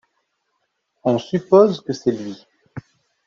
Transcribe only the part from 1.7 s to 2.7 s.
que c'est lui.